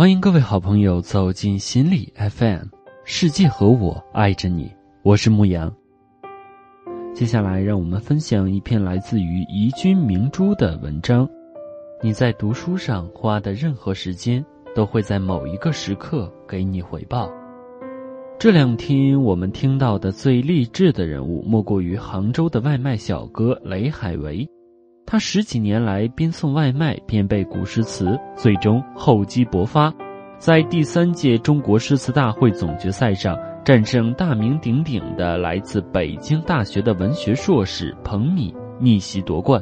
[0.00, 2.62] 欢迎各位好朋友走进心理 FM，
[3.04, 5.70] 世界和我爱着你，我是牧羊。
[7.14, 11.28] 接下来，让我们分享一篇来自于宜君明珠的文章。
[12.00, 14.42] 你在读书上花的任何时间，
[14.74, 17.30] 都会在某一个时刻给你回报。
[18.38, 24.48] 这两天我们听到的最励志的人物，莫过于杭州的外卖小哥雷海为。
[25.10, 29.92] 他十几年来边送外卖边背古诗词，最终厚积薄发，
[30.38, 39.60] 在第三届中国诗词大会总决赛上战胜大名鼎鼎的来自北京大学的文学硕士彭米，逆袭夺冠。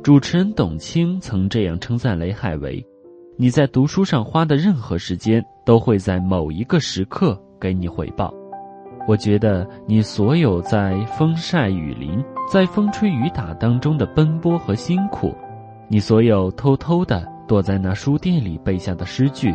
[0.00, 2.80] 主持人董卿曾这样称赞雷海为
[3.36, 8.32] ：“你在读书上花的任何时间，都会在某一个时刻。”给你回报，
[9.06, 12.22] 我觉得你所有在风晒雨淋、
[12.52, 15.32] 在风吹雨打当中的奔波和辛苦，
[15.88, 19.54] 你所有偷偷的躲在那书店里背下的诗句，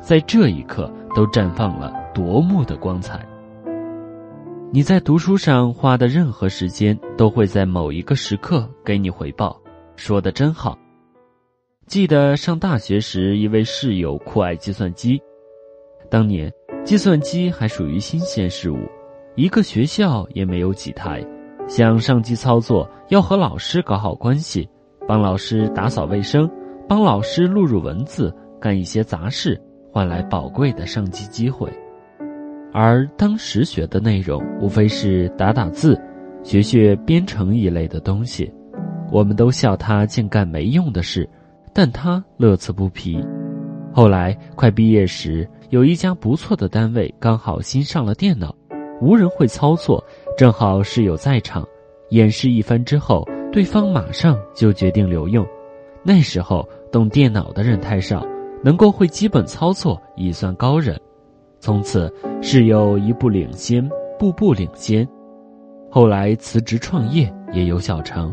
[0.00, 3.24] 在这一刻都绽放了夺目的光彩。
[4.70, 9.58] 你在读书上花的任何时间，都会在某一个时刻给你回报。
[9.96, 10.78] 说的真好。
[11.86, 15.20] 记得上大学时，一位室友酷爱计算机，
[16.08, 16.52] 当年。
[16.84, 18.78] 计算机还属于新鲜事物，
[19.36, 21.24] 一个学校也没有几台。
[21.68, 24.68] 想上机操作，要和老师搞好关系，
[25.06, 26.50] 帮老师打扫卫生，
[26.88, 29.60] 帮老师录入文字，干一些杂事，
[29.92, 31.70] 换来宝贵的上机机会。
[32.72, 36.00] 而当时学的内容，无非是打打字、
[36.42, 38.52] 学学编程一类的东西。
[39.12, 41.28] 我们都笑他净干没用的事，
[41.72, 43.24] 但他乐此不疲。
[43.92, 48.54] 后来快毕业时，有一家不错的单位刚好新上了电脑，
[49.00, 50.02] 无人会操作，
[50.36, 51.66] 正好室友在场，
[52.10, 55.46] 演示一番之后，对方马上就决定留用。
[56.02, 58.24] 那时候懂电脑的人太少，
[58.62, 60.98] 能够会基本操作已算高人。
[61.58, 63.86] 从此室友一步领先，
[64.18, 65.06] 步步领先。
[65.90, 68.32] 后来辞职创业也有小成，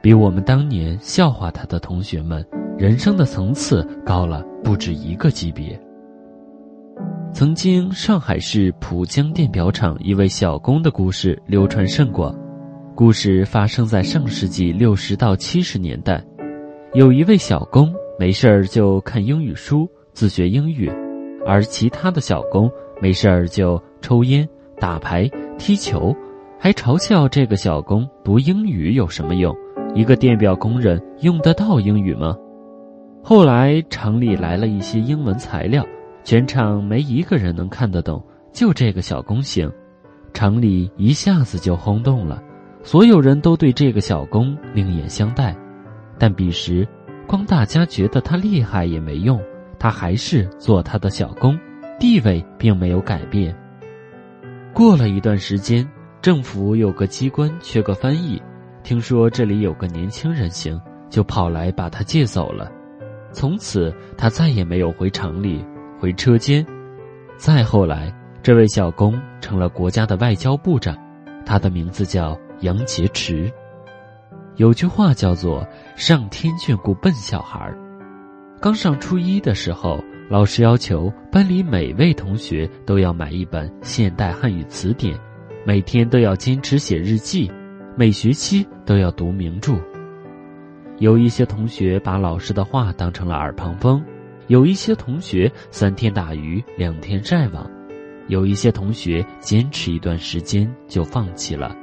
[0.00, 2.44] 比我们当年笑话他的同学们。
[2.78, 5.80] 人生的层次高了不止一个级别。
[7.32, 12.34] 曾经，上海市浦江电表厂一位小工的故事流传甚广。
[12.94, 16.22] 故事发生在上世纪六十到七十年代，
[16.92, 20.90] 有一位小工没事儿就看英语书自学英语，
[21.46, 22.70] 而其他的小工
[23.00, 24.46] 没事儿就抽烟、
[24.78, 25.26] 打牌、
[25.56, 26.14] 踢球，
[26.58, 29.56] 还嘲笑这个小工读英语有什么用？
[29.94, 32.36] 一个电表工人用得到英语吗？
[33.28, 35.84] 后来厂里来了一些英文材料，
[36.22, 39.68] 全场没一个人能看得懂，就这个小工行，
[40.32, 42.40] 厂里一下子就轰动了，
[42.84, 45.56] 所有人都对这个小工另眼相待。
[46.20, 46.86] 但彼时，
[47.26, 49.42] 光大家觉得他厉害也没用，
[49.76, 51.58] 他还是做他的小工，
[51.98, 53.52] 地位并没有改变。
[54.72, 55.84] 过了一段时间，
[56.22, 58.40] 政府有个机关缺个翻译，
[58.84, 62.70] 听说这里有个年轻人行，就跑来把他借走了。
[63.36, 65.62] 从此，他再也没有回厂里，
[66.00, 66.66] 回车间。
[67.36, 68.10] 再后来，
[68.42, 70.96] 这位小工成了国家的外交部长，
[71.44, 73.52] 他的名字叫杨洁篪。
[74.54, 77.70] 有句话叫做“上天眷顾笨小孩”。
[78.58, 85.14] 刚上初一的时候，老师要求班里每位同学都要买一本现代汉语词典，
[85.66, 87.52] 每天都要坚持写日记，
[87.98, 89.74] 每学期都要读名著。
[90.98, 94.02] 有一些同学把老师的话当成了耳旁风，
[94.46, 97.70] 有一些同学三天打鱼两天晒网，
[98.28, 101.76] 有一些同学坚持一段时间就放弃了，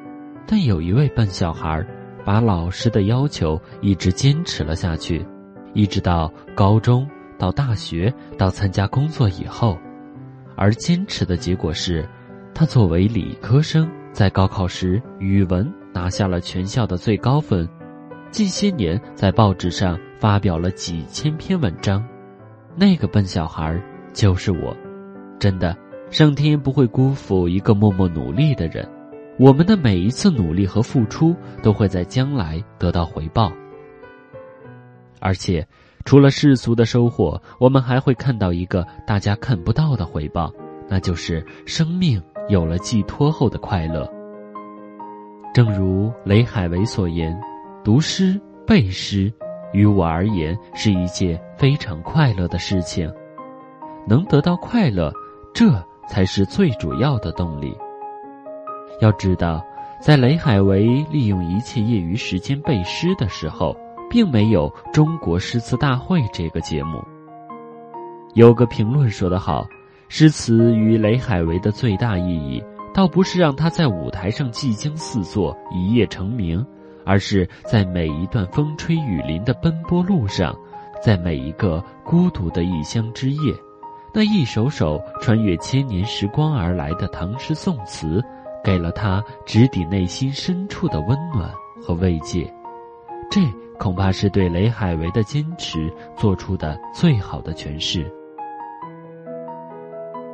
[0.48, 1.86] 但有一位笨小孩，
[2.26, 5.24] 把老师的要求一直坚持了下去，
[5.74, 7.08] 一直到高中、
[7.38, 9.78] 到大学、到参加工作以后，
[10.56, 12.04] 而坚持的结果是，
[12.52, 17.70] 他作为理科生，在高考时语文拿下了全校的最高分。
[18.34, 22.04] 近些年，在报纸上发表了几千篇文章，
[22.76, 23.80] 那个笨小孩
[24.12, 24.76] 就是我。
[25.40, 25.78] 真的，
[26.10, 28.90] 上天不会辜负一个默默努力的人。
[29.38, 33.52] 我们的每一次努力和付出，都会在将来得到回报。
[35.20, 35.64] 而且，
[36.04, 40.52] 除了世俗的收获，我们还会看到一个大家看不到的回报，
[40.90, 42.20] 那就是生命
[42.50, 44.12] 有了寄托后的快乐。
[45.54, 47.40] 正如雷海为所言。
[47.84, 49.30] 读诗背诗，
[49.74, 53.12] 于我而言是一件非常快乐的事情。
[54.08, 55.12] 能得到快乐，
[55.54, 55.70] 这
[56.08, 57.76] 才是最主要的动力。
[59.02, 59.62] 要知道，
[60.02, 63.76] 在雷海为利用一切业余时间背诗的时候，
[64.10, 67.04] 并没有《中国诗词大会》这个节目。
[68.34, 69.68] 有个评论说得好，
[70.08, 72.64] 诗词与雷海为的最大意义，
[72.94, 76.66] 倒不是让他在舞台上技惊四座、一夜成名，
[77.06, 80.56] 而是在每一段风吹雨淋的奔波路上，
[81.02, 83.54] 在每一个孤独的异乡之夜，
[84.14, 88.24] 那一首首穿越千年时光而来的唐诗宋词，
[88.64, 91.52] 给了他直抵内心深处的温暖
[91.82, 92.52] 和慰藉。
[93.30, 93.42] 这
[93.80, 98.10] 恐怕是对雷海为的坚持做出的最好的诠释。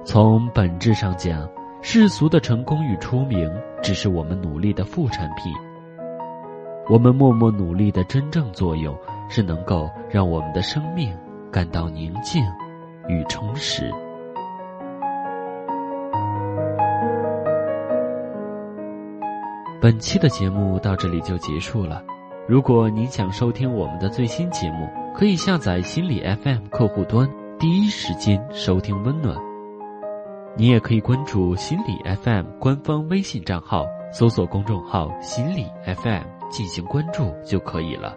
[0.03, 1.47] 从本质上讲，
[1.81, 3.49] 世俗的成功与出名，
[3.81, 5.53] 只是我们努力的副产品。
[6.89, 8.97] 我们默默努力的真正作用，
[9.29, 11.15] 是能够让我们的生命
[11.51, 12.43] 感到宁静
[13.07, 13.93] 与充实。
[19.79, 22.03] 本期的节目到这里就结束了。
[22.47, 29.37] 如果您想收听我们的最新节目，可以下载心理 FM 客户端，第一时间收听温暖。
[30.57, 38.15] 你也可以关注心理 FM 官方微信账号，搜索公众号“心理 FM” 进行关注就可以了。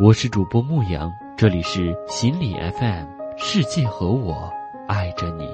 [0.00, 3.06] 我是主播牧羊，这里是心理 FM，
[3.36, 4.50] 世界和我
[4.86, 5.48] 爱着你。